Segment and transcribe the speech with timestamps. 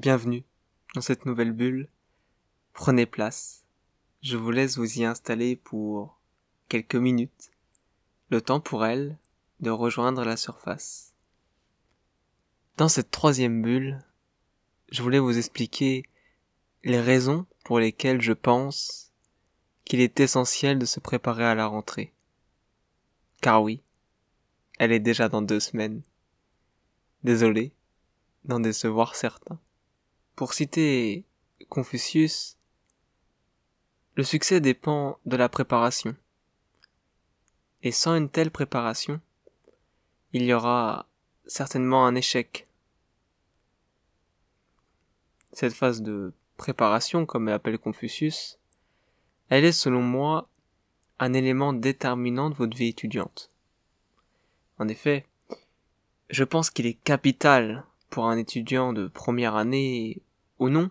[0.00, 0.44] Bienvenue
[0.94, 1.88] dans cette nouvelle bulle.
[2.72, 3.64] Prenez place.
[4.22, 6.20] Je vous laisse vous y installer pour
[6.68, 7.50] quelques minutes.
[8.30, 9.18] Le temps pour elle
[9.58, 11.14] de rejoindre la surface.
[12.76, 13.98] Dans cette troisième bulle,
[14.92, 16.04] je voulais vous expliquer
[16.84, 19.12] les raisons pour lesquelles je pense
[19.84, 22.12] qu'il est essentiel de se préparer à la rentrée.
[23.40, 23.82] Car oui,
[24.78, 26.02] elle est déjà dans deux semaines.
[27.24, 27.72] Désolé
[28.44, 29.58] d'en décevoir certains.
[30.38, 31.24] Pour citer
[31.68, 32.56] Confucius,
[34.14, 36.14] le succès dépend de la préparation.
[37.82, 39.20] Et sans une telle préparation,
[40.32, 41.08] il y aura
[41.48, 42.68] certainement un échec.
[45.54, 48.60] Cette phase de préparation, comme l'appelle Confucius,
[49.48, 50.48] elle est selon moi
[51.18, 53.50] un élément déterminant de votre vie étudiante.
[54.78, 55.26] En effet,
[56.30, 60.22] je pense qu'il est capital pour un étudiant de première année
[60.58, 60.90] ou non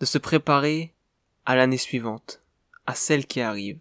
[0.00, 0.92] de se préparer
[1.44, 2.42] à l'année suivante,
[2.86, 3.78] à celle qui arrive.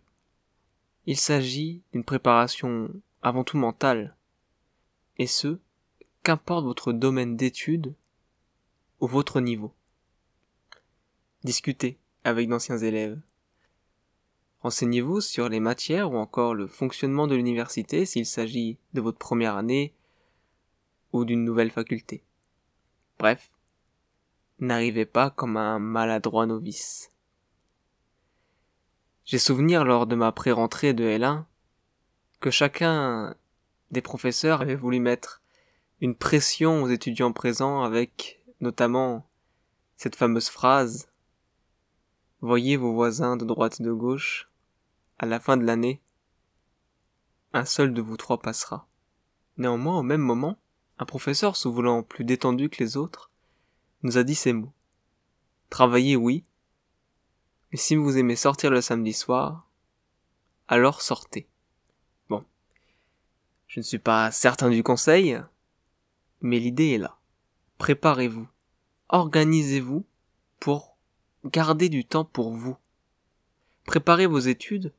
[1.06, 2.90] Il s'agit d'une préparation
[3.22, 4.16] avant tout mentale,
[5.18, 5.60] et ce,
[6.24, 7.94] qu'importe votre domaine d'études
[9.00, 9.74] ou votre niveau.
[11.44, 13.20] Discutez avec d'anciens élèves.
[14.62, 19.56] Renseignez-vous sur les matières ou encore le fonctionnement de l'université s'il s'agit de votre première
[19.58, 19.94] année
[21.14, 22.24] ou d'une nouvelle faculté.
[23.18, 23.50] Bref,
[24.62, 27.12] n'arrivez pas comme un maladroit novice.
[29.26, 31.46] J'ai souvenir lors de ma pré-rentrée de L1
[32.40, 33.36] que chacun
[33.92, 35.42] des professeurs avait voulu mettre
[36.00, 39.28] une pression aux étudiants présents avec notamment
[39.98, 41.08] cette fameuse phrase
[42.42, 44.50] Voyez vos voisins de droite et de gauche,
[45.20, 46.02] à la fin de l'année,
[47.54, 48.88] un seul de vous trois passera.
[49.58, 50.58] Néanmoins, au même moment,
[50.98, 53.31] un professeur se voulant plus détendu que les autres,
[54.04, 54.74] nous a dit ces mots.
[55.70, 56.44] Travaillez, oui,
[57.72, 59.68] mais si vous aimez sortir le samedi soir,
[60.68, 61.48] alors sortez.
[62.30, 62.44] Bon.
[63.68, 65.40] Je ne suis pas certain du conseil,
[66.42, 67.18] mais l'idée est là.
[67.78, 68.48] Préparez-vous.
[69.10, 70.06] Organisez-vous
[70.60, 70.96] pour
[71.46, 72.78] garder du temps pour vous.
[73.86, 74.94] Préparer vos études,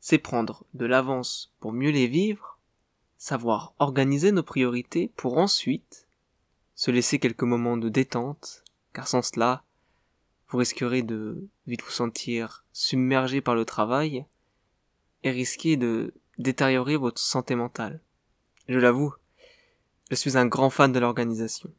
[0.00, 2.58] c'est prendre de l'avance pour mieux les vivre
[3.20, 6.06] savoir organiser nos priorités pour ensuite
[6.80, 8.64] se laisser quelques moments de détente,
[8.94, 9.64] car sans cela,
[10.48, 14.24] vous risquerez de vite vous sentir submergé par le travail
[15.22, 18.00] et risquer de détériorer votre santé mentale.
[18.66, 19.12] Je l'avoue,
[20.10, 21.70] je suis un grand fan de l'organisation,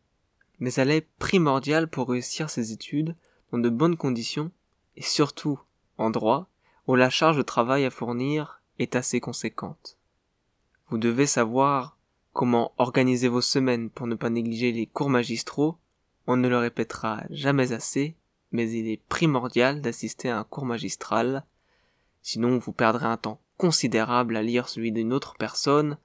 [0.60, 3.16] mais elle est primordiale pour réussir ses études
[3.52, 4.52] dans de bonnes conditions
[4.98, 5.60] et surtout
[5.98, 6.48] en droit
[6.86, 9.98] où la charge de travail à fournir est assez conséquente.
[10.90, 11.98] Vous devez savoir
[12.34, 15.78] comment organiser vos semaines pour ne pas négliger les cours magistraux.
[16.28, 18.16] On ne le répétera jamais assez,
[18.52, 21.46] mais il est primordial d'assister à un cours magistral,
[22.22, 25.98] sinon vous perdrez un temps considérable à lire celui d'une autre personne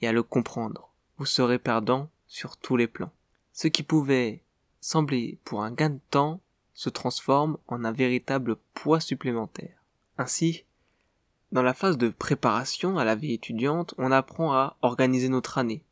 [0.00, 0.90] et à le comprendre.
[1.18, 3.12] Vous serez perdant sur tous les plans.
[3.52, 4.42] Ce qui pouvait
[4.80, 6.40] sembler pour un gain de temps
[6.74, 9.76] se transforme en un véritable poids supplémentaire.
[10.16, 10.64] Ainsi,
[11.52, 15.82] dans la phase de préparation à la vie étudiante, on apprend à organiser notre année,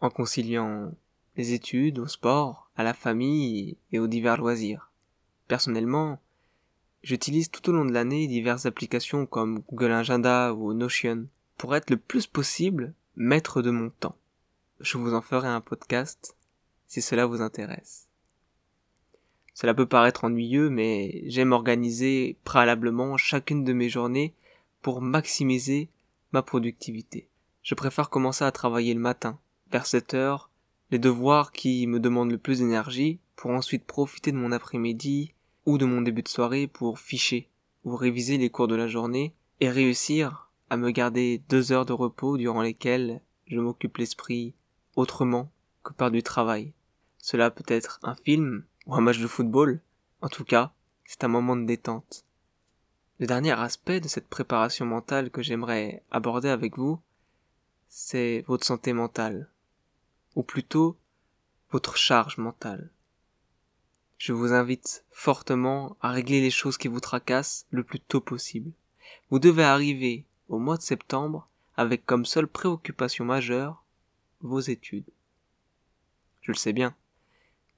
[0.00, 0.92] en conciliant
[1.36, 4.90] les études, au sport, à la famille et aux divers loisirs.
[5.48, 6.20] Personnellement,
[7.02, 11.90] j'utilise tout au long de l'année diverses applications comme Google Agenda ou Notion pour être
[11.90, 14.16] le plus possible maître de mon temps.
[14.80, 16.36] Je vous en ferai un podcast
[16.86, 18.08] si cela vous intéresse.
[19.54, 24.34] Cela peut paraître ennuyeux, mais j'aime organiser préalablement chacune de mes journées
[24.82, 25.88] pour maximiser
[26.32, 27.28] ma productivité.
[27.62, 29.38] Je préfère commencer à travailler le matin,
[29.70, 30.50] vers 7 heures,
[30.90, 35.32] les devoirs qui me demandent le plus d'énergie, pour ensuite profiter de mon après-midi
[35.64, 37.48] ou de mon début de soirée pour ficher
[37.84, 41.92] ou réviser les cours de la journée et réussir à me garder deux heures de
[41.92, 44.54] repos durant lesquelles je m'occupe l'esprit
[44.94, 45.50] autrement
[45.82, 46.72] que par du travail.
[47.18, 49.80] Cela peut être un film ou un match de football.
[50.20, 50.72] En tout cas,
[51.04, 52.24] c'est un moment de détente.
[53.20, 56.98] Le dernier aspect de cette préparation mentale que j'aimerais aborder avec vous,
[57.86, 59.50] c'est votre santé mentale,
[60.36, 60.96] ou plutôt
[61.70, 62.88] votre charge mentale.
[64.16, 68.72] Je vous invite fortement à régler les choses qui vous tracassent le plus tôt possible.
[69.28, 71.46] Vous devez arriver au mois de septembre
[71.76, 73.84] avec comme seule préoccupation majeure
[74.40, 75.10] vos études.
[76.40, 76.94] Je le sais bien.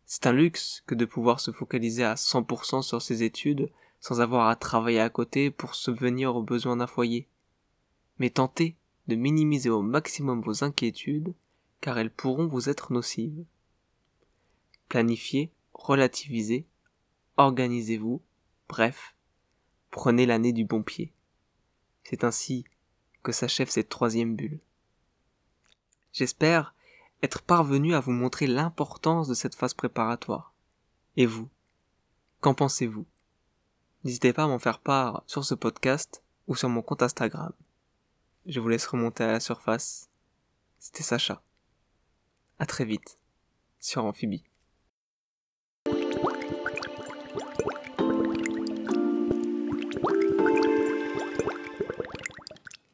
[0.06, 3.70] C'est un luxe que de pouvoir se focaliser à 100% sur ses études
[4.02, 7.26] sans avoir à travailler à côté pour subvenir aux besoins d'un foyer.
[8.18, 8.76] Mais tentez
[9.08, 11.34] de minimiser au maximum vos inquiétudes,
[11.80, 13.46] car elles pourront vous être nocives.
[14.90, 15.50] Planifiez
[15.82, 16.66] relativisez,
[17.36, 18.22] organisez-vous,
[18.68, 19.14] bref,
[19.90, 21.12] prenez l'année du bon pied.
[22.04, 22.64] C'est ainsi
[23.22, 24.60] que s'achève cette troisième bulle.
[26.12, 26.74] J'espère
[27.22, 30.52] être parvenu à vous montrer l'importance de cette phase préparatoire.
[31.16, 31.48] Et vous
[32.40, 33.06] Qu'en pensez-vous?
[34.04, 37.52] N'hésitez pas à m'en faire part sur ce podcast ou sur mon compte Instagram.
[38.46, 40.08] Je vous laisse remonter à la surface.
[40.80, 41.42] C'était Sacha.
[42.58, 43.18] À très vite
[43.78, 44.44] sur Amphibie.